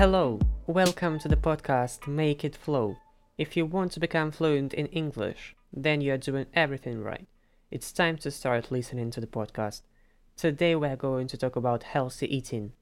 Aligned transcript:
Hello, 0.00 0.40
welcome 0.66 1.18
to 1.18 1.28
the 1.28 1.36
podcast 1.36 2.08
Make 2.08 2.42
It 2.42 2.56
Flow. 2.56 2.96
If 3.36 3.54
you 3.54 3.66
want 3.66 3.92
to 3.92 4.00
become 4.00 4.30
fluent 4.30 4.72
in 4.72 4.86
English, 4.86 5.54
then 5.74 6.00
you 6.00 6.14
are 6.14 6.16
doing 6.16 6.46
everything 6.54 7.02
right. 7.02 7.28
It's 7.70 7.92
time 7.92 8.16
to 8.20 8.30
start 8.30 8.70
listening 8.70 9.10
to 9.10 9.20
the 9.20 9.26
podcast. 9.26 9.82
Today 10.38 10.74
we 10.74 10.88
are 10.88 10.96
going 10.96 11.26
to 11.26 11.36
talk 11.36 11.54
about 11.54 11.82
healthy 11.82 12.34
eating. 12.34 12.72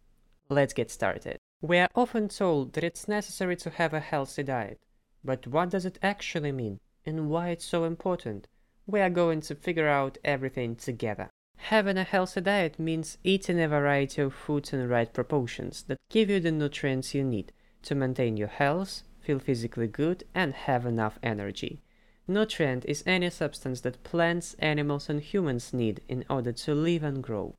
Let's 0.48 0.73
get 0.73 0.93
started. 0.93 1.39
We 1.61 1.79
are 1.79 1.89
often 1.96 2.29
told 2.29 2.75
that 2.75 2.84
it's 2.84 3.09
necessary 3.09 3.57
to 3.57 3.71
have 3.71 3.93
a 3.93 3.98
healthy 3.98 4.45
diet. 4.45 4.79
But 5.25 5.45
what 5.48 5.70
does 5.70 5.84
it 5.84 5.98
actually 6.00 6.53
mean 6.53 6.78
and 7.05 7.28
why 7.28 7.48
it's 7.48 7.64
so 7.64 7.83
important? 7.83 8.47
We 8.87 9.00
are 9.00 9.11
going 9.11 9.41
to 9.41 9.56
figure 9.56 9.89
out 9.89 10.19
everything 10.25 10.77
together. 10.77 11.30
Having 11.68 11.98
a 11.98 12.02
healthy 12.02 12.40
diet 12.40 12.78
means 12.78 13.18
eating 13.22 13.60
a 13.60 13.68
variety 13.68 14.22
of 14.22 14.32
foods 14.32 14.72
in 14.72 14.78
the 14.78 14.88
right 14.88 15.12
proportions 15.12 15.82
that 15.82 15.98
give 16.08 16.30
you 16.30 16.41
the 16.41 16.50
nutrients 16.50 17.14
you 17.14 17.22
need 17.22 17.52
to 17.82 17.94
maintain 17.94 18.38
your 18.38 18.48
health, 18.48 19.02
feel 19.20 19.38
physically 19.38 19.86
good, 19.86 20.24
and 20.34 20.54
have 20.54 20.86
enough 20.86 21.18
energy. 21.22 21.82
Nutrient 22.27 22.86
is 22.86 23.04
any 23.04 23.28
substance 23.28 23.82
that 23.82 24.02
plants, 24.02 24.56
animals, 24.60 25.10
and 25.10 25.20
humans 25.20 25.74
need 25.74 26.00
in 26.08 26.24
order 26.30 26.52
to 26.52 26.74
live 26.74 27.02
and 27.02 27.22
grow. 27.22 27.54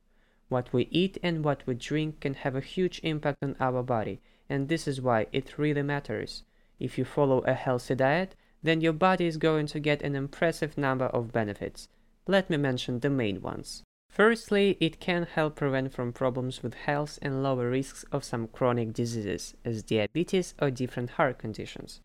What 0.48 0.72
we 0.72 0.88
eat 0.90 1.16
and 1.22 1.44
what 1.44 1.62
we 1.64 1.74
drink 1.74 2.18
can 2.18 2.34
have 2.34 2.56
a 2.56 2.60
huge 2.60 3.00
impact 3.04 3.38
on 3.44 3.54
our 3.60 3.80
body, 3.80 4.20
and 4.48 4.68
this 4.68 4.88
is 4.88 5.00
why 5.00 5.28
it 5.30 5.56
really 5.56 5.82
matters. 5.82 6.42
If 6.80 6.98
you 6.98 7.04
follow 7.04 7.42
a 7.42 7.54
healthy 7.54 7.94
diet, 7.94 8.34
then 8.60 8.80
your 8.80 8.92
body 8.92 9.26
is 9.26 9.36
going 9.36 9.68
to 9.68 9.78
get 9.78 10.02
an 10.02 10.16
impressive 10.16 10.76
number 10.76 11.06
of 11.06 11.30
benefits. 11.30 11.86
Let 12.26 12.50
me 12.50 12.56
mention 12.56 12.98
the 12.98 13.08
main 13.08 13.40
ones. 13.40 13.84
Firstly, 14.10 14.76
it 14.80 14.98
can 14.98 15.22
help 15.22 15.54
prevent 15.54 15.92
from 15.92 16.12
problems 16.12 16.64
with 16.64 16.74
health 16.74 17.20
and 17.22 17.44
lower 17.44 17.70
risks 17.70 18.04
of 18.10 18.24
some 18.24 18.48
chronic 18.48 18.92
diseases, 18.92 19.54
as 19.64 19.84
diabetes 19.84 20.52
or 20.60 20.68
different 20.72 21.10
heart 21.10 21.38
conditions. 21.38 22.00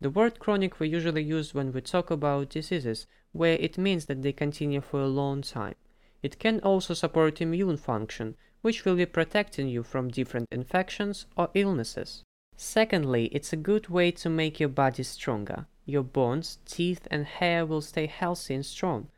The 0.00 0.08
word 0.08 0.38
chronic 0.38 0.80
we 0.80 0.88
usually 0.88 1.22
use 1.22 1.52
when 1.52 1.70
we 1.70 1.82
talk 1.82 2.10
about 2.10 2.48
diseases, 2.48 3.06
where 3.32 3.58
it 3.60 3.76
means 3.76 4.06
that 4.06 4.22
they 4.22 4.32
continue 4.32 4.80
for 4.80 5.02
a 5.02 5.06
long 5.06 5.42
time. 5.42 5.74
It 6.22 6.38
can 6.38 6.60
also 6.60 6.94
support 6.94 7.42
immune 7.42 7.76
function, 7.76 8.36
which 8.62 8.86
will 8.86 8.96
be 8.96 9.04
protecting 9.04 9.68
you 9.68 9.82
from 9.82 10.08
different 10.08 10.48
infections 10.50 11.26
or 11.36 11.50
illnesses. 11.52 12.24
Secondly, 12.56 13.26
it's 13.32 13.52
a 13.52 13.58
good 13.58 13.90
way 13.90 14.12
to 14.12 14.30
make 14.30 14.60
your 14.60 14.70
body 14.70 15.02
stronger. 15.02 15.66
Your 15.84 16.04
bones, 16.04 16.58
teeth, 16.64 17.06
and 17.10 17.26
hair 17.26 17.66
will 17.66 17.82
stay 17.82 18.06
healthy 18.06 18.54
and 18.54 18.64
strong 18.64 19.10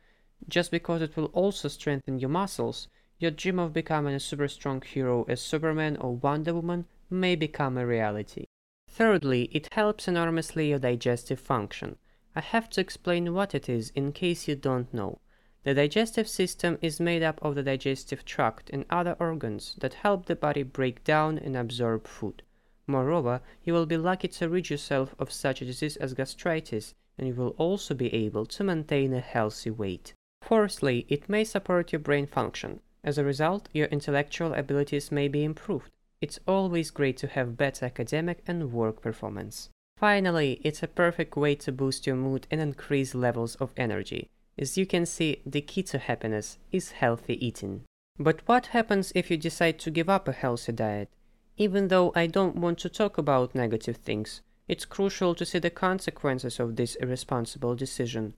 just 0.49 0.71
because 0.71 1.01
it 1.01 1.15
will 1.15 1.31
also 1.33 1.67
strengthen 1.67 2.19
your 2.19 2.29
muscles, 2.29 2.87
your 3.19 3.31
dream 3.31 3.59
of 3.59 3.73
becoming 3.73 4.13
a 4.13 4.19
super 4.19 4.47
strong 4.47 4.81
hero 4.81 5.25
as 5.29 5.41
Superman 5.41 5.97
or 5.97 6.15
Wonder 6.15 6.53
Woman 6.53 6.85
may 7.09 7.35
become 7.35 7.77
a 7.77 7.85
reality. 7.85 8.45
Thirdly, 8.89 9.49
it 9.51 9.73
helps 9.73 10.07
enormously 10.07 10.69
your 10.69 10.79
digestive 10.79 11.39
function. 11.39 11.97
I 12.35 12.41
have 12.41 12.69
to 12.71 12.81
explain 12.81 13.33
what 13.33 13.55
it 13.55 13.69
is 13.69 13.91
in 13.95 14.11
case 14.11 14.47
you 14.47 14.55
don't 14.55 14.93
know. 14.93 15.19
The 15.63 15.73
digestive 15.73 16.27
system 16.27 16.77
is 16.81 16.99
made 16.99 17.23
up 17.23 17.39
of 17.41 17.55
the 17.55 17.63
digestive 17.63 18.25
tract 18.25 18.69
and 18.71 18.85
other 18.89 19.15
organs 19.19 19.75
that 19.79 19.93
help 19.93 20.25
the 20.25 20.35
body 20.35 20.63
break 20.63 21.03
down 21.03 21.37
and 21.37 21.55
absorb 21.55 22.05
food. 22.07 22.43
Moreover, 22.85 23.41
you 23.63 23.73
will 23.73 23.85
be 23.85 23.95
lucky 23.95 24.27
to 24.27 24.49
rid 24.49 24.69
yourself 24.69 25.15
of 25.17 25.31
such 25.31 25.61
a 25.61 25.65
disease 25.65 25.95
as 25.97 26.13
gastritis, 26.13 26.93
and 27.17 27.27
you 27.27 27.33
will 27.33 27.55
also 27.57 27.93
be 27.93 28.13
able 28.13 28.45
to 28.47 28.63
maintain 28.63 29.13
a 29.13 29.21
healthy 29.21 29.69
weight. 29.69 30.13
Fourthly, 30.43 31.05
it 31.07 31.29
may 31.29 31.45
support 31.45 31.93
your 31.93 31.99
brain 31.99 32.27
function. 32.27 32.81
As 33.01 33.17
a 33.17 33.23
result, 33.23 33.69
your 33.71 33.87
intellectual 33.87 34.53
abilities 34.53 35.11
may 35.11 35.29
be 35.29 35.43
improved. 35.43 35.89
It's 36.19 36.39
always 36.45 36.91
great 36.91 37.17
to 37.17 37.27
have 37.27 37.57
better 37.57 37.85
academic 37.85 38.43
and 38.45 38.71
work 38.73 39.01
performance. 39.01 39.69
Finally, 39.97 40.59
it's 40.63 40.83
a 40.83 40.87
perfect 40.87 41.37
way 41.37 41.55
to 41.55 41.71
boost 41.71 42.05
your 42.05 42.17
mood 42.17 42.45
and 42.51 42.59
increase 42.59 43.15
levels 43.15 43.55
of 43.55 43.71
energy. 43.77 44.29
As 44.57 44.77
you 44.77 44.85
can 44.85 45.05
see, 45.05 45.41
the 45.45 45.61
key 45.61 45.83
to 45.83 45.97
happiness 45.97 46.57
is 46.71 46.91
healthy 46.91 47.43
eating. 47.45 47.83
But 48.19 48.41
what 48.45 48.67
happens 48.67 49.13
if 49.15 49.31
you 49.31 49.37
decide 49.37 49.79
to 49.79 49.91
give 49.91 50.09
up 50.09 50.27
a 50.27 50.33
healthy 50.33 50.73
diet? 50.73 51.09
Even 51.57 51.87
though 51.87 52.11
I 52.15 52.27
don't 52.27 52.57
want 52.57 52.79
to 52.79 52.89
talk 52.89 53.17
about 53.17 53.55
negative 53.55 53.97
things, 53.97 54.41
it's 54.67 54.85
crucial 54.85 55.35
to 55.35 55.45
see 55.45 55.59
the 55.59 55.69
consequences 55.69 56.59
of 56.59 56.75
this 56.75 56.95
irresponsible 56.95 57.75
decision. 57.75 58.33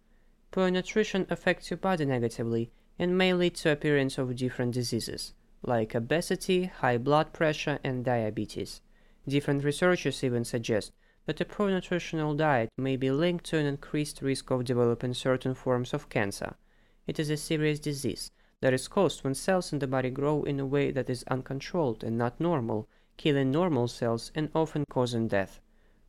Poor 0.55 0.71
nutrition 0.71 1.27
affects 1.29 1.69
your 1.69 1.75
body 1.75 2.05
negatively 2.05 2.71
and 2.97 3.17
may 3.17 3.33
lead 3.33 3.53
to 3.55 3.69
appearance 3.69 4.17
of 4.17 4.37
different 4.37 4.73
diseases, 4.73 5.33
like 5.63 5.93
obesity, 5.93 6.63
high 6.63 6.97
blood 6.97 7.33
pressure, 7.33 7.77
and 7.83 8.05
diabetes. 8.05 8.79
Different 9.27 9.65
researchers 9.65 10.23
even 10.23 10.45
suggest 10.45 10.93
that 11.25 11.41
a 11.41 11.43
poor 11.43 11.69
nutritional 11.69 12.35
diet 12.35 12.69
may 12.77 12.95
be 12.95 13.11
linked 13.11 13.43
to 13.47 13.57
an 13.57 13.65
increased 13.65 14.21
risk 14.21 14.49
of 14.49 14.63
developing 14.63 15.13
certain 15.13 15.53
forms 15.53 15.93
of 15.93 16.07
cancer. 16.07 16.55
It 17.05 17.19
is 17.19 17.29
a 17.29 17.35
serious 17.35 17.81
disease 17.81 18.31
that 18.61 18.73
is 18.73 18.87
caused 18.87 19.25
when 19.25 19.35
cells 19.35 19.73
in 19.73 19.79
the 19.79 19.87
body 19.87 20.09
grow 20.09 20.43
in 20.43 20.61
a 20.61 20.65
way 20.65 20.89
that 20.89 21.09
is 21.09 21.25
uncontrolled 21.27 22.01
and 22.01 22.17
not 22.17 22.39
normal, 22.39 22.87
killing 23.17 23.51
normal 23.51 23.89
cells 23.89 24.31
and 24.33 24.49
often 24.55 24.85
causing 24.89 25.27
death. 25.27 25.59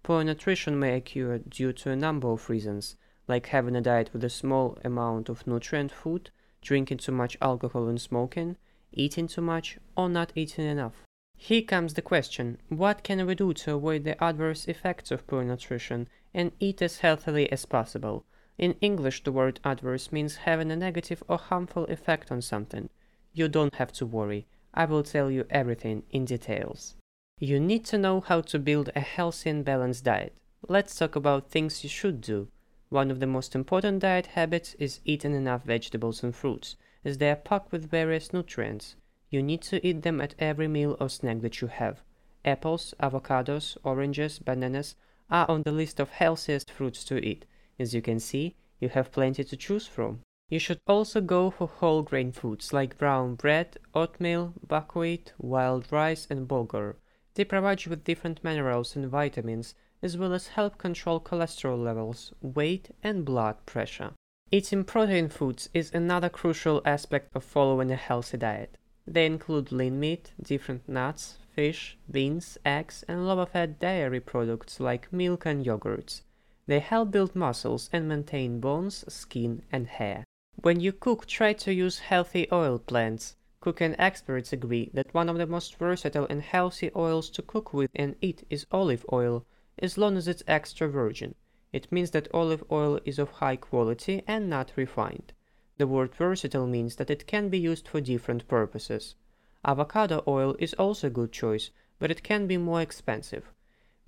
Poor 0.04 0.22
nutrition 0.22 0.78
may 0.78 0.94
occur 0.94 1.38
due 1.38 1.72
to 1.72 1.90
a 1.90 1.96
number 1.96 2.28
of 2.28 2.48
reasons, 2.48 2.94
like 3.28 3.46
having 3.46 3.76
a 3.76 3.80
diet 3.80 4.10
with 4.12 4.22
a 4.24 4.30
small 4.30 4.78
amount 4.84 5.28
of 5.28 5.46
nutrient 5.46 5.92
food, 5.92 6.30
drinking 6.62 6.98
too 6.98 7.12
much 7.12 7.36
alcohol 7.40 7.88
and 7.88 8.00
smoking, 8.00 8.56
eating 8.92 9.26
too 9.26 9.42
much, 9.42 9.78
or 9.96 10.08
not 10.08 10.32
eating 10.34 10.66
enough. 10.66 11.02
Here 11.36 11.62
comes 11.62 11.94
the 11.94 12.02
question 12.02 12.58
what 12.68 13.02
can 13.02 13.24
we 13.26 13.34
do 13.34 13.52
to 13.52 13.74
avoid 13.74 14.04
the 14.04 14.22
adverse 14.22 14.66
effects 14.68 15.10
of 15.10 15.26
poor 15.26 15.44
nutrition 15.44 16.08
and 16.32 16.52
eat 16.60 16.80
as 16.80 17.00
healthily 17.00 17.50
as 17.52 17.66
possible? 17.66 18.24
In 18.58 18.74
English, 18.80 19.22
the 19.22 19.32
word 19.32 19.60
adverse 19.64 20.10
means 20.10 20.36
having 20.36 20.70
a 20.70 20.76
negative 20.76 21.22
or 21.28 21.36
harmful 21.36 21.84
effect 21.84 22.32
on 22.32 22.40
something. 22.40 22.88
You 23.34 23.48
don't 23.48 23.74
have 23.74 23.92
to 23.92 24.06
worry. 24.06 24.46
I 24.72 24.86
will 24.86 25.02
tell 25.02 25.30
you 25.30 25.46
everything 25.50 26.04
in 26.10 26.24
details. 26.24 26.96
You 27.38 27.60
need 27.60 27.84
to 27.86 27.98
know 27.98 28.20
how 28.22 28.40
to 28.40 28.58
build 28.58 28.90
a 28.96 29.00
healthy 29.00 29.50
and 29.50 29.62
balanced 29.62 30.04
diet. 30.04 30.34
Let's 30.68 30.96
talk 30.96 31.16
about 31.16 31.50
things 31.50 31.84
you 31.84 31.90
should 31.90 32.22
do. 32.22 32.48
One 32.88 33.10
of 33.10 33.18
the 33.18 33.26
most 33.26 33.56
important 33.56 34.00
diet 34.02 34.26
habits 34.26 34.74
is 34.74 35.00
eating 35.04 35.34
enough 35.34 35.64
vegetables 35.64 36.22
and 36.22 36.34
fruits, 36.34 36.76
as 37.04 37.18
they 37.18 37.30
are 37.30 37.36
packed 37.36 37.72
with 37.72 37.90
various 37.90 38.32
nutrients. 38.32 38.94
You 39.28 39.42
need 39.42 39.62
to 39.62 39.84
eat 39.84 40.02
them 40.02 40.20
at 40.20 40.36
every 40.38 40.68
meal 40.68 40.96
or 41.00 41.08
snack 41.08 41.40
that 41.40 41.60
you 41.60 41.66
have. 41.66 42.00
Apples, 42.44 42.94
avocados, 43.00 43.76
oranges, 43.82 44.38
bananas 44.38 44.94
are 45.28 45.50
on 45.50 45.62
the 45.64 45.72
list 45.72 45.98
of 45.98 46.10
healthiest 46.10 46.70
fruits 46.70 47.02
to 47.06 47.18
eat. 47.24 47.44
As 47.76 47.92
you 47.92 48.00
can 48.00 48.20
see, 48.20 48.54
you 48.78 48.88
have 48.90 49.10
plenty 49.10 49.42
to 49.42 49.56
choose 49.56 49.88
from. 49.88 50.20
You 50.48 50.60
should 50.60 50.78
also 50.86 51.20
go 51.20 51.50
for 51.50 51.66
whole 51.66 52.02
grain 52.02 52.30
foods 52.30 52.72
like 52.72 52.98
brown 52.98 53.34
bread, 53.34 53.78
oatmeal, 53.96 54.54
buckwheat, 54.64 55.32
wild 55.38 55.90
rice, 55.90 56.28
and 56.30 56.46
bulgur. 56.46 56.94
They 57.36 57.44
provide 57.44 57.84
you 57.84 57.90
with 57.90 58.04
different 58.04 58.42
minerals 58.42 58.96
and 58.96 59.10
vitamins 59.10 59.74
as 60.02 60.16
well 60.16 60.32
as 60.32 60.48
help 60.48 60.78
control 60.78 61.20
cholesterol 61.20 61.82
levels, 61.82 62.32
weight, 62.40 62.90
and 63.02 63.26
blood 63.26 63.56
pressure. 63.66 64.12
Eating 64.50 64.84
protein 64.84 65.28
foods 65.28 65.68
is 65.74 65.92
another 65.92 66.30
crucial 66.30 66.80
aspect 66.86 67.36
of 67.36 67.44
following 67.44 67.90
a 67.90 67.96
healthy 67.96 68.38
diet. 68.38 68.78
They 69.06 69.26
include 69.26 69.70
lean 69.70 70.00
meat, 70.00 70.32
different 70.42 70.88
nuts, 70.88 71.36
fish, 71.54 71.98
beans, 72.10 72.56
eggs, 72.64 73.04
and 73.06 73.26
low 73.26 73.44
fat 73.44 73.78
dairy 73.78 74.20
products 74.20 74.80
like 74.80 75.12
milk 75.12 75.44
and 75.44 75.62
yogurts. 75.62 76.22
They 76.66 76.80
help 76.80 77.10
build 77.10 77.36
muscles 77.36 77.90
and 77.92 78.08
maintain 78.08 78.60
bones, 78.60 79.04
skin, 79.12 79.62
and 79.70 79.86
hair. 79.86 80.24
When 80.62 80.80
you 80.80 80.92
cook, 80.92 81.26
try 81.26 81.52
to 81.52 81.72
use 81.74 81.98
healthy 81.98 82.48
oil 82.50 82.78
blends. 82.78 83.36
Cooking 83.66 83.96
experts 83.98 84.52
agree 84.52 84.92
that 84.94 85.12
one 85.12 85.28
of 85.28 85.38
the 85.38 85.46
most 85.48 85.74
versatile 85.74 86.28
and 86.30 86.40
healthy 86.40 86.88
oils 86.94 87.28
to 87.30 87.42
cook 87.42 87.72
with 87.72 87.90
and 87.96 88.14
eat 88.20 88.46
is 88.48 88.64
olive 88.70 89.04
oil, 89.12 89.44
as 89.80 89.98
long 89.98 90.16
as 90.16 90.28
it's 90.28 90.44
extra 90.46 90.88
virgin. 90.88 91.34
It 91.72 91.90
means 91.90 92.12
that 92.12 92.32
olive 92.32 92.62
oil 92.70 93.00
is 93.04 93.18
of 93.18 93.28
high 93.28 93.56
quality 93.56 94.22
and 94.28 94.48
not 94.48 94.70
refined. 94.76 95.32
The 95.78 95.88
word 95.88 96.14
versatile 96.14 96.68
means 96.68 96.94
that 96.94 97.10
it 97.10 97.26
can 97.26 97.48
be 97.48 97.58
used 97.58 97.88
for 97.88 98.00
different 98.00 98.46
purposes. 98.46 99.16
Avocado 99.64 100.22
oil 100.28 100.54
is 100.60 100.72
also 100.74 101.08
a 101.08 101.10
good 101.10 101.32
choice, 101.32 101.72
but 101.98 102.12
it 102.12 102.22
can 102.22 102.46
be 102.46 102.58
more 102.58 102.80
expensive. 102.80 103.50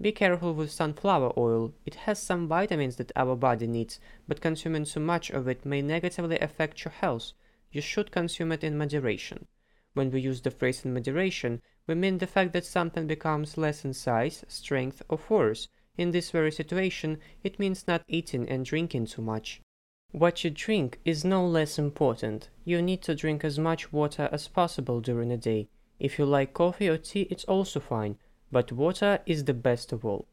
Be 0.01 0.13
careful 0.13 0.55
with 0.55 0.71
sunflower 0.71 1.33
oil. 1.37 1.75
It 1.85 1.97
has 2.07 2.23
some 2.23 2.47
vitamins 2.47 2.95
that 2.95 3.11
our 3.17 3.35
body 3.35 3.67
needs, 3.67 3.99
but 4.29 4.41
consuming 4.41 4.85
too 4.85 5.01
much 5.01 5.31
of 5.31 5.49
it 5.49 5.67
may 5.67 5.83
negatively 5.83 6.39
affect 6.39 6.85
your 6.85 6.93
health. 6.93 7.33
You 7.71 7.81
should 7.81 8.11
consume 8.11 8.53
it 8.53 8.65
in 8.65 8.79
moderation. 8.79 9.47
When 9.95 10.11
we 10.11 10.21
use 10.21 10.41
the 10.41 10.51
phrase 10.51 10.85
in 10.85 10.95
moderation, 10.95 11.61
we 11.87 11.95
mean 11.95 12.19
the 12.19 12.27
fact 12.27 12.53
that 12.53 12.65
something 12.65 13.07
becomes 13.07 13.59
less 13.59 13.85
in 13.85 13.95
size, 13.95 14.45
strength, 14.49 15.03
or 15.09 15.19
force. 15.19 15.69
In 15.97 16.13
this 16.13 16.31
very 16.31 16.53
situation, 16.53 17.19
it 17.43 17.59
means 17.59 17.89
not 17.89 18.05
eating 18.07 18.49
and 18.49 18.65
drinking 18.65 19.07
too 19.07 19.23
much. 19.23 19.61
What 20.13 20.43
you 20.45 20.51
drink 20.51 21.01
is 21.05 21.25
no 21.25 21.47
less 21.47 21.79
important. 21.79 22.49
You 22.65 22.81
need 22.81 23.03
to 23.03 23.15
drink 23.15 23.45
as 23.45 23.59
much 23.59 23.93
water 23.93 24.29
as 24.33 24.49
possible 24.49 25.01
during 25.01 25.29
the 25.29 25.37
day. 25.37 25.69
If 25.99 26.19
you 26.19 26.25
like 26.25 26.55
coffee 26.55 26.89
or 26.89 26.97
tea, 26.97 27.29
it's 27.31 27.45
also 27.45 27.81
fine, 27.81 28.17
but 28.51 28.73
water 28.73 29.19
is 29.27 29.45
the 29.45 29.53
best 29.53 29.93
of 29.93 30.05
all. 30.05 30.27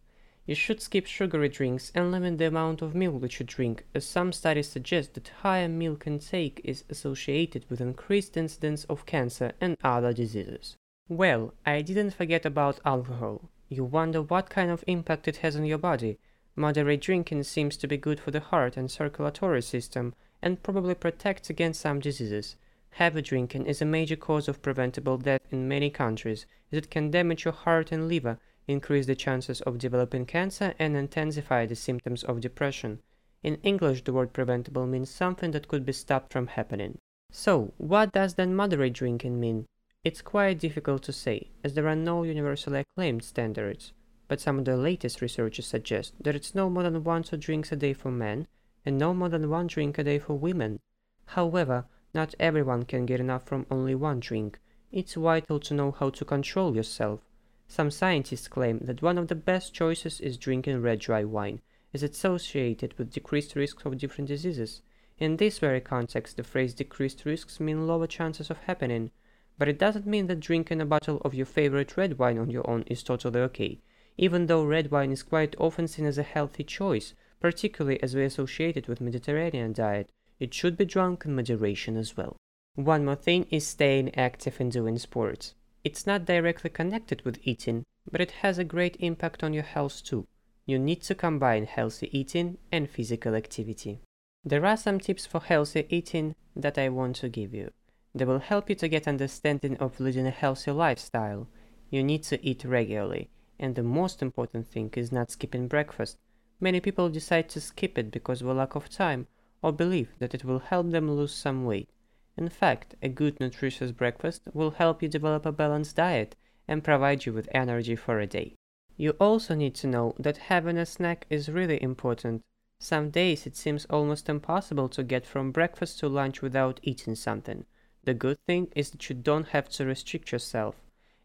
You 0.48 0.54
should 0.54 0.80
skip 0.80 1.08
sugary 1.08 1.50
drinks 1.50 1.92
and 1.96 2.12
limit 2.12 2.38
the 2.38 2.46
amount 2.46 2.84
of 2.84 2.94
milk 2.94 3.20
that 3.22 3.40
you 3.40 3.46
drink, 3.48 3.84
as 3.96 4.06
some 4.06 4.32
studies 4.32 4.70
suggest 4.70 5.16
that 5.16 5.30
higher 5.42 5.68
milk 5.68 6.06
intake 6.06 6.62
is 6.64 6.84
associated 6.88 7.66
with 7.68 7.82
increased 7.82 8.38
incidence 8.38 8.84
of 8.84 9.08
cancer 9.08 9.54
and 9.60 9.76
other 9.84 10.14
diseases. 10.14 10.78
Well, 11.10 11.56
I 11.66 11.82
didn't 11.82 12.12
forget 12.12 12.46
about 12.46 12.80
alcohol. 12.86 13.50
You 13.70 13.86
wonder 13.86 14.22
what 14.22 14.52
kind 14.52 14.70
of 14.70 14.84
impact 14.86 15.28
it 15.28 15.38
has 15.38 15.56
on 15.56 15.66
your 15.66 15.80
body. 15.80 16.20
Moderate 16.56 17.02
drinking 17.02 17.42
seems 17.44 17.76
to 17.78 17.88
be 17.88 17.98
good 17.98 18.20
for 18.20 18.30
the 18.30 18.40
heart 18.40 18.78
and 18.78 18.92
circulatory 18.92 19.64
system 19.64 20.14
and 20.44 20.62
probably 20.62 20.94
protects 20.94 21.50
against 21.50 21.82
some 21.82 22.00
diseases. 22.00 22.56
Heavy 22.92 23.24
drinking 23.24 23.66
is 23.66 23.82
a 23.82 23.86
major 23.86 24.16
cause 24.16 24.48
of 24.48 24.62
preventable 24.62 25.18
death 25.18 25.42
in 25.52 25.68
many 25.68 25.90
countries, 25.90 26.46
as 26.72 26.78
it 26.78 26.92
can 26.92 27.10
damage 27.10 27.46
your 27.46 27.54
heart 27.54 27.92
and 27.92 28.08
liver 28.08 28.38
increase 28.68 29.06
the 29.06 29.16
chances 29.16 29.62
of 29.62 29.78
developing 29.78 30.26
cancer, 30.26 30.74
and 30.80 30.96
intensify 30.96 31.66
the 31.66 31.76
symptoms 31.76 32.24
of 32.24 32.42
depression. 32.42 33.00
In 33.44 33.60
English, 33.64 34.04
the 34.04 34.14
word 34.14 34.34
preventable 34.34 34.88
means 34.88 35.10
something 35.10 35.52
that 35.52 35.68
could 35.68 35.86
be 35.86 35.94
stopped 35.94 36.34
from 36.34 36.48
happening. 36.48 36.98
So, 37.32 37.74
what 37.78 38.12
does 38.12 38.36
then 38.36 38.56
moderate 38.56 38.94
drinking 38.94 39.40
mean? 39.40 39.66
It's 40.04 40.22
quite 40.22 40.60
difficult 40.60 41.04
to 41.04 41.12
say, 41.12 41.50
as 41.64 41.74
there 41.74 41.88
are 41.88 41.96
no 41.96 42.24
universally 42.24 42.80
acclaimed 42.80 43.24
standards, 43.24 43.92
but 44.28 44.40
some 44.40 44.60
of 44.60 44.66
the 44.66 44.78
latest 44.78 45.22
research 45.22 45.60
suggest 45.62 46.14
that 46.24 46.36
it's 46.36 46.56
no 46.56 46.70
more 46.70 46.84
than 46.84 47.04
one 47.04 47.22
or 47.22 47.24
two 47.24 47.38
drinks 47.38 47.72
a 47.72 47.76
day 47.76 47.94
for 47.94 48.12
men 48.12 48.48
and 48.86 48.98
no 48.98 49.14
more 49.14 49.30
than 49.30 49.50
one 49.50 49.68
drink 49.68 49.98
a 49.98 50.04
day 50.04 50.20
for 50.20 50.36
women. 50.36 50.80
However, 51.26 51.86
not 52.14 52.36
everyone 52.40 52.84
can 52.84 53.06
get 53.06 53.20
enough 53.20 53.46
from 53.46 53.66
only 53.70 53.96
one 53.96 54.20
drink. 54.20 54.60
It's 54.92 55.16
vital 55.16 55.60
to 55.60 55.74
know 55.74 55.92
how 55.92 56.12
to 56.12 56.24
control 56.24 56.76
yourself 56.76 57.25
some 57.68 57.90
scientists 57.90 58.48
claim 58.48 58.80
that 58.84 59.02
one 59.02 59.18
of 59.18 59.28
the 59.28 59.36
best 59.36 59.74
choices 59.74 60.22
is 60.22 60.38
drinking 60.38 60.82
red 60.82 61.00
dry 61.00 61.24
wine, 61.24 61.62
as 61.94 62.04
it's 62.04 62.18
associated 62.18 62.94
with 62.98 63.12
decreased 63.12 63.56
risks 63.56 63.86
of 63.86 63.98
different 63.98 64.28
diseases. 64.28 64.82
In 65.18 65.38
this 65.38 65.60
very 65.60 65.82
context, 65.82 66.38
the 66.38 66.44
phrase 66.44 66.74
decreased 66.74 67.26
risks 67.26 67.60
mean 67.60 67.88
lower 67.88 68.08
chances 68.08 68.50
of 68.50 68.58
happening, 68.60 69.12
but 69.58 69.68
it 69.68 69.80
doesn't 69.80 70.06
mean 70.06 70.28
that 70.28 70.42
drinking 70.42 70.82
a 70.82 70.86
bottle 70.86 71.22
of 71.24 71.34
your 71.34 71.46
favorite 71.46 71.96
red 71.96 72.20
wine 72.20 72.38
on 72.38 72.50
your 72.50 72.70
own 72.70 72.84
is 72.84 73.02
totally 73.02 73.40
okay, 73.40 73.80
even 74.18 74.46
though 74.46 74.64
red 74.66 74.92
wine 74.92 75.12
is 75.12 75.24
quite 75.24 75.56
often 75.58 75.88
seen 75.88 76.06
as 76.06 76.18
a 76.18 76.24
healthy 76.24 76.64
choice, 76.64 77.14
particularly 77.40 78.02
as 78.04 78.14
we 78.14 78.24
associate 78.24 78.78
it 78.78 78.88
with 78.88 79.02
Mediterranean 79.02 79.74
diet. 79.74 80.10
It 80.40 80.54
should 80.54 80.76
be 80.76 80.86
drunk 80.86 81.24
in 81.26 81.36
moderation 81.36 81.96
as 81.96 82.18
well. 82.18 82.36
One 82.76 83.06
more 83.06 83.16
thing 83.16 83.48
is 83.50 83.66
staying 83.66 84.14
active 84.16 84.60
and 84.60 84.70
doing 84.72 84.98
sports. 84.98 85.56
It's 85.86 86.08
not 86.08 86.26
directly 86.26 86.72
connected 86.72 87.22
with 87.22 87.38
eating, 87.44 87.84
but 88.12 88.20
it 88.20 88.32
has 88.42 88.58
a 88.58 88.64
great 88.64 88.98
impact 89.00 89.44
on 89.44 89.54
your 89.54 89.62
health 89.62 90.04
too. 90.04 90.26
You 90.66 90.80
need 90.80 91.04
to 91.04 91.14
combine 91.14 91.68
healthy 91.68 92.10
eating 92.12 92.58
and 92.72 92.90
physical 92.90 93.36
activity. 93.36 94.00
There 94.44 94.66
are 94.66 94.78
some 94.78 95.00
tips 95.00 95.28
for 95.28 95.42
healthy 95.42 95.86
eating 95.92 96.34
that 96.56 96.80
I 96.80 96.90
want 96.90 97.18
to 97.18 97.30
give 97.30 97.54
you. 97.54 97.70
They 98.16 98.26
will 98.26 98.40
help 98.40 98.68
you 98.68 98.76
to 98.78 98.88
get 98.88 99.08
understanding 99.08 99.78
of 99.78 100.00
leading 100.00 100.26
a 100.26 100.32
healthy 100.32 100.72
lifestyle. 100.72 101.48
You 101.92 102.04
need 102.04 102.24
to 102.24 102.44
eat 102.44 102.66
regularly, 102.66 103.30
and 103.60 103.76
the 103.76 103.84
most 103.84 104.24
important 104.24 104.66
thing 104.66 104.90
is 104.96 105.12
not 105.12 105.30
skipping 105.30 105.68
breakfast. 105.68 106.18
Many 106.60 106.80
people 106.80 107.10
decide 107.10 107.48
to 107.50 107.62
skip 107.62 108.00
it 108.00 108.10
because 108.10 108.42
of 108.42 108.48
a 108.48 108.56
lack 108.56 108.74
of 108.74 108.90
time 108.90 109.28
or 109.62 109.72
believe 109.72 110.10
that 110.18 110.34
it 110.34 110.46
will 110.46 110.60
help 110.60 110.90
them 110.90 111.12
lose 111.12 111.36
some 111.36 111.64
weight. 111.64 111.90
In 112.38 112.50
fact, 112.50 112.96
a 113.02 113.08
good 113.08 113.40
nutritious 113.40 113.92
breakfast 113.92 114.42
will 114.54 114.72
help 114.72 115.02
you 115.02 115.08
develop 115.08 115.46
a 115.46 115.52
balanced 115.52 115.96
diet 115.96 116.36
and 116.68 116.84
provide 116.84 117.26
you 117.26 117.32
with 117.32 117.48
energy 117.52 117.96
for 117.96 118.20
a 118.20 118.28
day. 118.28 118.56
You 118.98 119.12
also 119.12 119.56
need 119.56 119.76
to 119.76 119.88
know 119.88 120.16
that 120.20 120.38
having 120.38 120.78
a 120.78 120.86
snack 120.86 121.26
is 121.30 121.50
really 121.50 121.82
important. 121.82 122.42
Some 122.80 123.10
days 123.10 123.46
it 123.46 123.56
seems 123.56 123.86
almost 123.86 124.28
impossible 124.28 124.90
to 124.90 125.04
get 125.04 125.26
from 125.26 125.52
breakfast 125.52 126.00
to 126.00 126.10
lunch 126.10 126.42
without 126.42 126.80
eating 126.84 127.16
something. 127.16 127.66
The 128.04 128.14
good 128.14 128.38
thing 128.46 128.68
is 128.76 128.92
that 128.92 129.10
you 129.10 129.16
don't 129.16 129.48
have 129.48 129.70
to 129.70 129.86
restrict 129.86 130.32
yourself. 130.32 130.76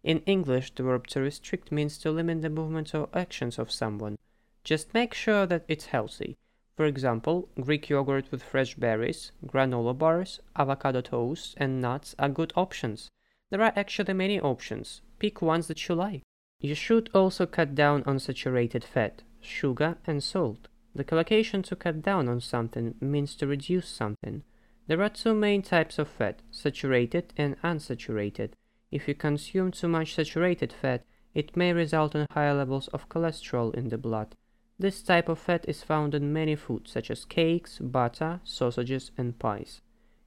In 0.03 0.21
English, 0.21 0.75
the 0.75 0.83
verb 0.83 1.07
to 1.09 1.21
restrict 1.21 1.71
means 1.71 1.99
to 1.99 2.11
limit 2.11 2.41
the 2.43 2.51
movements 2.51 2.95
or 2.95 3.09
actions 3.13 3.59
of 3.59 3.71
someone. 3.71 4.17
Just 4.65 4.95
make 4.95 5.13
sure 5.13 5.45
that 5.47 5.65
it's 5.69 5.87
healthy. 5.87 6.39
For 6.77 6.87
example, 6.87 7.49
Greek 7.61 7.89
yogurt 7.89 8.31
with 8.31 8.43
fresh 8.43 8.75
berries, 8.75 9.33
granola 9.47 9.97
bars, 9.97 10.41
avocado 10.57 11.01
toast, 11.01 11.55
and 11.57 11.81
nuts 11.81 12.15
are 12.19 12.29
good 12.29 12.53
options. 12.57 13.11
There 13.51 13.63
are 13.63 13.73
actually 13.77 14.15
many 14.15 14.41
options. 14.41 15.03
Pick 15.19 15.43
ones 15.43 15.67
that 15.67 15.89
you 15.89 15.95
like. 15.95 16.23
You 16.61 16.75
should 16.75 17.11
also 17.15 17.47
cut 17.47 17.75
down 17.75 18.03
on 18.07 18.19
saturated 18.19 18.85
fat, 18.85 19.23
sugar, 19.41 19.99
and 20.07 20.23
salt. 20.23 20.69
The 20.95 21.05
collocation 21.05 21.63
to 21.65 21.77
cut 21.77 22.03
down 22.03 22.29
on 22.29 22.41
something 22.41 22.95
means 23.01 23.35
to 23.37 23.47
reduce 23.47 23.89
something. 23.89 24.43
There 24.87 25.03
are 25.03 25.09
two 25.09 25.35
main 25.35 25.63
types 25.63 25.99
of 25.99 26.09
fat, 26.09 26.41
saturated 26.51 27.33
and 27.37 27.61
unsaturated. 27.63 28.53
If 28.91 29.07
you 29.07 29.15
consume 29.15 29.71
too 29.71 29.89
much 29.89 30.15
saturated 30.15 30.73
fat, 30.73 31.05
it 31.33 31.57
may 31.57 31.73
result 31.73 32.15
in 32.15 32.27
higher 32.33 32.55
levels 32.55 32.89
of 32.89 33.09
cholesterol 33.09 33.75
in 33.75 33.89
the 33.89 33.99
blood. 33.99 34.35
This 34.81 35.03
type 35.03 35.29
of 35.29 35.39
fat 35.39 35.67
is 35.69 35.83
found 35.83 36.15
in 36.15 36.33
many 36.33 36.57
foods 36.57 36.93
such 36.93 37.11
as 37.11 37.27
cakes, 37.27 37.79
butter, 37.79 38.41
sausages, 38.45 39.11
and 39.19 39.39
pies. 39.39 39.83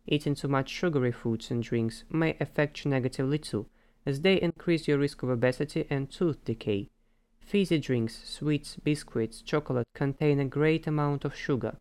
Eating 0.05 0.35
too 0.35 0.47
much 0.47 0.69
sugary 0.69 1.11
foods 1.11 1.49
and 1.49 1.63
drinks 1.63 2.03
may 2.07 2.37
affect 2.39 2.85
you 2.85 2.91
negatively 2.91 3.39
too, 3.39 3.65
as 4.05 4.21
they 4.21 4.39
increase 4.39 4.87
your 4.87 4.99
risk 4.99 5.23
of 5.23 5.31
obesity 5.31 5.87
and 5.89 6.11
tooth 6.11 6.45
decay. 6.45 6.91
Fizzy 7.39 7.79
drinks, 7.79 8.29
sweets, 8.29 8.75
biscuits, 8.75 9.41
chocolate 9.41 9.87
contain 9.95 10.39
a 10.39 10.45
great 10.45 10.85
amount 10.85 11.25
of 11.25 11.35
sugar. 11.35 11.77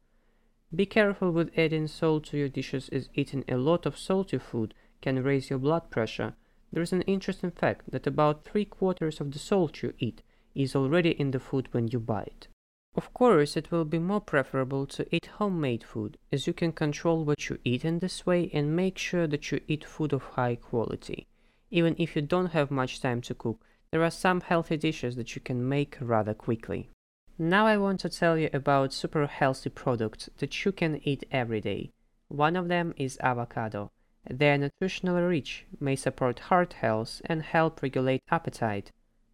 Be 0.74 0.86
careful 0.86 1.30
with 1.30 1.52
adding 1.58 1.88
salt 1.88 2.24
to 2.28 2.38
your 2.38 2.48
dishes 2.48 2.88
as 2.88 3.10
eating 3.14 3.44
a 3.48 3.58
lot 3.58 3.84
of 3.84 3.98
salty 3.98 4.38
food 4.38 4.72
can 5.02 5.22
raise 5.22 5.50
your 5.50 5.58
blood 5.58 5.90
pressure. 5.90 6.32
There 6.72 6.82
is 6.82 6.94
an 6.94 7.02
interesting 7.02 7.50
fact 7.50 7.90
that 7.90 8.06
about 8.06 8.46
three 8.46 8.64
quarters 8.64 9.20
of 9.20 9.32
the 9.32 9.38
salt 9.38 9.82
you 9.82 9.92
eat 9.98 10.22
is 10.54 10.74
already 10.74 11.10
in 11.10 11.32
the 11.32 11.38
food 11.38 11.68
when 11.72 11.88
you 11.88 12.00
buy 12.00 12.22
it. 12.22 12.48
Of 12.94 13.14
course, 13.14 13.56
it 13.56 13.70
will 13.70 13.86
be 13.86 13.98
more 13.98 14.20
preferable 14.20 14.86
to 14.88 15.06
eat 15.14 15.24
homemade 15.38 15.82
food, 15.82 16.18
as 16.30 16.46
you 16.46 16.52
can 16.52 16.72
control 16.72 17.24
what 17.24 17.48
you 17.48 17.58
eat 17.64 17.86
in 17.86 18.00
this 18.00 18.26
way 18.26 18.50
and 18.52 18.76
make 18.76 18.98
sure 18.98 19.26
that 19.26 19.50
you 19.50 19.62
eat 19.66 19.82
food 19.82 20.12
of 20.12 20.22
high 20.22 20.56
quality. 20.56 21.26
Even 21.70 21.96
if 21.98 22.14
you 22.14 22.20
don't 22.20 22.52
have 22.52 22.70
much 22.70 23.00
time 23.00 23.22
to 23.22 23.34
cook, 23.34 23.64
there 23.90 24.02
are 24.02 24.10
some 24.10 24.42
healthy 24.42 24.76
dishes 24.76 25.16
that 25.16 25.34
you 25.34 25.40
can 25.40 25.66
make 25.66 25.96
rather 26.02 26.34
quickly. 26.34 26.90
Now 27.38 27.66
I 27.66 27.78
want 27.78 28.00
to 28.00 28.10
tell 28.10 28.36
you 28.36 28.50
about 28.52 28.92
super 28.92 29.26
healthy 29.26 29.70
products 29.70 30.28
that 30.36 30.64
you 30.64 30.70
can 30.70 31.00
eat 31.02 31.24
every 31.30 31.62
day. 31.62 31.92
One 32.28 32.56
of 32.56 32.68
them 32.68 32.92
is 32.98 33.16
avocado. 33.22 33.90
They 34.30 34.52
are 34.52 34.58
nutritionally 34.58 35.26
rich, 35.26 35.64
may 35.80 35.96
support 35.96 36.40
heart 36.40 36.74
health, 36.74 37.22
and 37.24 37.42
help 37.42 37.80
regulate 37.80 38.22
appetite. 38.30 38.92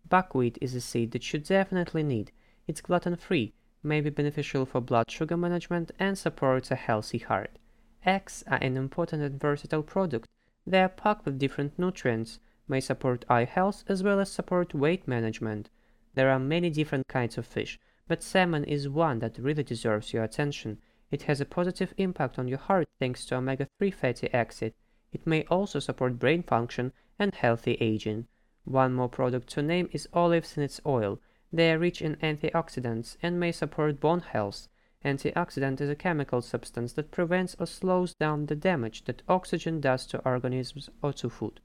Buckwheat 0.08 0.58
is 0.60 0.76
a 0.76 0.80
seed 0.80 1.10
that 1.10 1.32
you 1.32 1.40
definitely 1.40 2.04
need 2.04 2.30
it's 2.68 2.80
gluten-free, 2.80 3.52
may 3.82 4.00
be 4.00 4.10
beneficial 4.10 4.64
for 4.64 4.80
blood 4.80 5.10
sugar 5.10 5.36
management, 5.36 5.90
and 5.98 6.16
supports 6.16 6.70
a 6.70 6.76
healthy 6.76 7.18
heart. 7.18 7.58
Eggs 8.04 8.44
are 8.46 8.58
an 8.58 8.76
important 8.76 9.22
and 9.22 9.40
versatile 9.40 9.82
product. 9.82 10.28
They 10.66 10.82
are 10.82 10.88
packed 10.88 11.24
with 11.24 11.38
different 11.38 11.78
nutrients, 11.78 12.38
may 12.68 12.80
support 12.80 13.24
eye 13.28 13.44
health 13.44 13.82
as 13.88 14.02
well 14.02 14.20
as 14.20 14.30
support 14.30 14.74
weight 14.74 15.08
management. 15.08 15.70
There 16.14 16.30
are 16.30 16.38
many 16.38 16.68
different 16.68 17.08
kinds 17.08 17.38
of 17.38 17.46
fish, 17.46 17.78
but 18.06 18.22
salmon 18.22 18.64
is 18.64 18.88
one 18.88 19.18
that 19.20 19.38
really 19.38 19.62
deserves 19.62 20.12
your 20.12 20.22
attention. 20.22 20.78
It 21.10 21.22
has 21.22 21.40
a 21.40 21.46
positive 21.46 21.94
impact 21.96 22.38
on 22.38 22.48
your 22.48 22.58
heart 22.58 22.86
thanks 22.98 23.24
to 23.26 23.36
omega-3 23.36 23.94
fatty 23.94 24.32
acid. 24.34 24.74
It 25.10 25.26
may 25.26 25.44
also 25.44 25.78
support 25.78 26.18
brain 26.18 26.42
function 26.42 26.92
and 27.18 27.34
healthy 27.34 27.78
aging. 27.80 28.26
One 28.64 28.92
more 28.92 29.08
product 29.08 29.48
to 29.50 29.62
name 29.62 29.88
is 29.92 30.06
olives 30.12 30.58
in 30.58 30.62
its 30.62 30.82
oil. 30.84 31.18
They 31.52 31.72
are 31.72 31.78
rich 31.78 32.02
in 32.02 32.16
antioxidants 32.16 33.16
and 33.22 33.40
may 33.40 33.52
support 33.52 34.00
bone 34.00 34.20
health. 34.20 34.68
Antioxidant 35.04 35.80
is 35.80 35.88
a 35.88 35.94
chemical 35.94 36.42
substance 36.42 36.92
that 36.94 37.10
prevents 37.10 37.56
or 37.58 37.66
slows 37.66 38.14
down 38.14 38.46
the 38.46 38.56
damage 38.56 39.04
that 39.04 39.22
oxygen 39.28 39.80
does 39.80 40.06
to 40.06 40.18
organisms 40.24 40.90
or 41.02 41.12
to 41.14 41.30
food. 41.30 41.60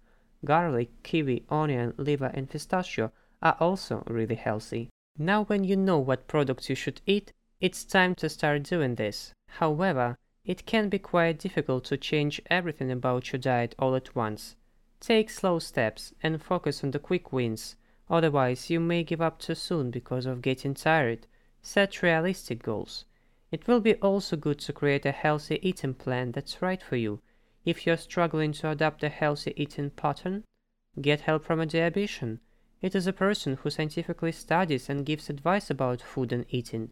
Garlic, 0.46 0.90
kiwi, 1.04 1.44
onion, 1.50 1.94
liver, 1.98 2.32
and 2.34 2.50
pistachio 2.50 3.12
are 3.42 3.58
also 3.60 4.04
really 4.08 4.36
healthy. 4.36 4.90
Now 5.18 5.44
when 5.46 5.64
you 5.64 5.76
know 5.76 6.00
what 6.00 6.28
products 6.28 6.70
you 6.70 6.76
should 6.76 7.02
eat, 7.06 7.34
it's 7.60 7.84
time 7.84 8.16
to 8.16 8.30
start 8.30 8.64
doing 8.64 8.96
this. 8.96 9.34
However, 9.48 10.18
it 10.46 10.66
can 10.66 10.90
be 10.90 11.00
quite 11.00 11.40
difficult 11.40 11.86
to 11.86 11.98
change 11.98 12.42
everything 12.50 12.92
about 12.92 13.32
your 13.32 13.40
diet 13.40 13.76
all 13.80 13.96
at 13.96 14.16
once. 14.16 14.56
Take 15.00 15.30
slow 15.30 15.60
steps 15.60 16.14
and 16.22 16.42
focus 16.42 16.84
on 16.84 16.92
the 16.92 17.00
quick 17.00 17.32
wins. 17.32 17.76
Otherwise, 18.10 18.70
you 18.70 18.80
may 18.80 19.04
give 19.04 19.22
up 19.22 19.40
too 19.40 19.56
soon 19.56 19.90
because 19.90 20.26
of 20.26 20.42
getting 20.42 20.74
tired. 20.74 21.26
Set 21.62 22.02
realistic 22.02 22.62
goals. 22.62 23.06
It 23.52 23.68
will 23.68 23.80
be 23.80 23.96
also 23.96 24.36
good 24.36 24.60
to 24.60 24.74
create 24.74 25.06
a 25.06 25.12
healthy 25.12 25.60
eating 25.62 25.94
plan 25.94 26.32
that's 26.32 26.62
right 26.62 26.82
for 26.82 26.96
you. 26.96 27.22
If 27.66 27.86
you're 27.86 27.98
struggling 27.98 28.52
to 28.54 28.72
adopt 28.72 29.04
a 29.04 29.10
healthy 29.10 29.54
eating 29.56 29.92
pattern, 29.92 30.44
get 31.00 31.22
help 31.22 31.46
from 31.46 31.62
a 31.62 31.66
dietitian. 31.66 32.40
It 32.82 32.96
is 32.96 33.08
a 33.08 33.14
person 33.14 33.56
who 33.56 33.70
scientifically 33.70 34.34
studies 34.34 34.90
and 34.90 35.06
gives 35.06 35.30
advice 35.30 35.70
about 35.70 36.02
food 36.02 36.34
and 36.34 36.46
eating. 36.50 36.92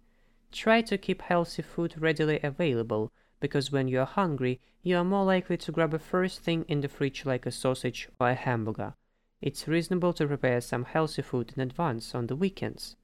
Try 0.51 0.81
to 0.83 0.97
keep 0.97 1.21
healthy 1.23 1.61
food 1.61 1.95
readily 1.99 2.39
available, 2.41 3.11
because 3.41 3.71
when 3.71 3.89
you 3.89 3.99
are 3.99 4.05
hungry, 4.05 4.61
you 4.83 4.95
are 4.97 5.03
more 5.03 5.25
likely 5.25 5.57
to 5.57 5.71
grab 5.71 5.93
a 5.93 5.99
first 5.99 6.39
thing 6.41 6.63
in 6.69 6.79
the 6.79 6.87
fridge 6.87 7.25
like 7.25 7.45
a 7.45 7.51
sausage 7.51 8.07
or 8.19 8.29
a 8.29 8.35
hamburger. 8.35 8.93
It's 9.41 9.67
reasonable 9.67 10.13
to 10.13 10.27
prepare 10.27 10.61
some 10.61 10.85
healthy 10.85 11.23
food 11.23 11.53
in 11.55 11.61
advance 11.61 12.13
on 12.13 12.27
the 12.27 12.35
weekends. 12.35 12.95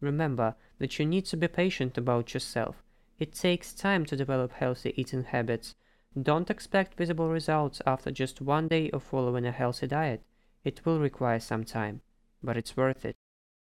Remember 0.00 0.54
that 0.78 0.98
you 0.98 1.04
need 1.04 1.26
to 1.26 1.36
be 1.36 1.48
patient 1.48 1.98
about 1.98 2.32
yourself. 2.32 2.82
It 3.18 3.34
takes 3.34 3.74
time 3.74 4.06
to 4.06 4.16
develop 4.16 4.52
healthy 4.52 4.94
eating 4.96 5.24
habits. 5.24 5.74
Don't 6.20 6.50
expect 6.50 6.96
visible 6.96 7.28
results 7.28 7.82
after 7.86 8.10
just 8.10 8.40
one 8.40 8.68
day 8.68 8.90
of 8.90 9.02
following 9.02 9.44
a 9.44 9.52
healthy 9.52 9.86
diet. 9.86 10.22
It 10.64 10.84
will 10.84 11.00
require 11.00 11.40
some 11.40 11.64
time, 11.64 12.00
but 12.42 12.56
it's 12.56 12.76
worth 12.76 13.04
it. 13.04 13.16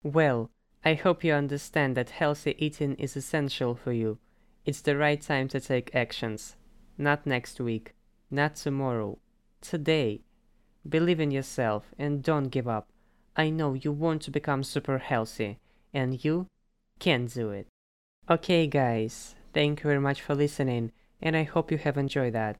Well, 0.03 0.51
I 0.83 0.93
hope 0.93 1.23
you 1.23 1.33
understand 1.33 1.97
that 1.97 2.11
healthy 2.11 2.55
eating 2.59 2.95
is 2.95 3.17
essential 3.17 3.73
for 3.73 3.93
you. 3.93 4.19
It's 4.65 4.81
the 4.81 4.97
right 4.97 5.21
time 5.21 5.47
to 5.49 5.59
take 5.59 5.95
actions. 5.95 6.55
Not 6.97 7.25
next 7.25 7.59
week, 7.59 7.95
not 8.29 8.55
tomorrow, 8.55 9.17
today. 9.61 10.21
Believe 10.87 11.19
in 11.19 11.31
yourself 11.31 11.85
and 11.97 12.23
don't 12.23 12.49
give 12.49 12.67
up. 12.67 12.87
I 13.35 13.49
know 13.49 13.73
you 13.73 13.91
want 13.91 14.21
to 14.23 14.31
become 14.31 14.63
super 14.63 14.97
healthy, 14.97 15.59
and 15.93 16.23
you 16.23 16.47
can 16.99 17.25
do 17.25 17.51
it. 17.51 17.67
Okay, 18.29 18.67
guys, 18.67 19.35
thank 19.53 19.79
you 19.79 19.87
very 19.87 19.99
much 19.99 20.21
for 20.21 20.35
listening, 20.35 20.91
and 21.21 21.35
I 21.35 21.43
hope 21.43 21.71
you 21.71 21.77
have 21.77 21.97
enjoyed 21.97 22.33
that. 22.33 22.57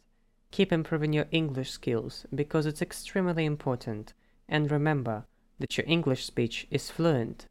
Keep 0.52 0.72
improving 0.72 1.14
your 1.14 1.28
English 1.32 1.72
skills 1.72 2.26
because 2.34 2.66
it's 2.66 2.82
extremely 2.82 3.46
important, 3.46 4.14
and 4.48 4.72
remember 4.72 5.26
that 5.60 5.78
your 5.78 5.86
English 5.88 6.26
speech 6.26 6.68
is 6.70 6.92
fluent. 6.92 7.48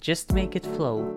Just 0.00 0.32
make 0.32 0.56
it 0.56 0.64
flow. 0.64 1.16